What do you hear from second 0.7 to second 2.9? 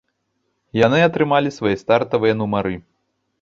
Яны атрымалі свае стартавыя нумары.